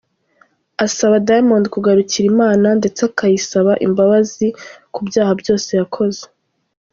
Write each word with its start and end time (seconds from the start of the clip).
asaba 0.85 1.15
Diamond 1.27 1.65
kugarukira 1.73 2.25
Imana 2.33 2.67
ndetse 2.79 2.99
akayisaba 3.09 3.71
imbabazi 3.87 4.47
ku 4.93 4.99
byaha 5.07 5.31
byose 5.41 5.69
yakoze. 5.79 6.23